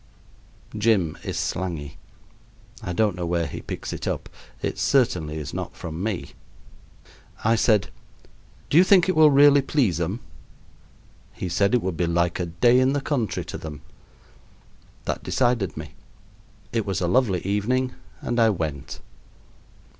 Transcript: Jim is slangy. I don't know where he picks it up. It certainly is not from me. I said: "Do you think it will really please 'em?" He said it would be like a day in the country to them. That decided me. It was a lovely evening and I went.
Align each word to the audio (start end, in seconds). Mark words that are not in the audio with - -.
Jim 0.75 1.15
is 1.23 1.37
slangy. 1.37 1.97
I 2.81 2.91
don't 2.91 3.15
know 3.15 3.27
where 3.27 3.45
he 3.45 3.61
picks 3.61 3.93
it 3.93 4.07
up. 4.07 4.29
It 4.63 4.79
certainly 4.79 5.37
is 5.37 5.53
not 5.53 5.75
from 5.77 6.01
me. 6.01 6.31
I 7.43 7.55
said: 7.55 7.91
"Do 8.71 8.77
you 8.79 8.83
think 8.83 9.07
it 9.07 9.15
will 9.15 9.29
really 9.29 9.61
please 9.61 10.01
'em?" 10.01 10.21
He 11.33 11.49
said 11.49 11.75
it 11.75 11.83
would 11.83 11.97
be 11.97 12.07
like 12.07 12.39
a 12.39 12.47
day 12.47 12.79
in 12.79 12.93
the 12.93 12.99
country 13.01 13.45
to 13.45 13.59
them. 13.59 13.83
That 15.05 15.21
decided 15.21 15.77
me. 15.77 15.93
It 16.71 16.83
was 16.83 16.99
a 16.99 17.07
lovely 17.07 17.41
evening 17.45 17.93
and 18.21 18.39
I 18.39 18.49
went. 18.49 19.01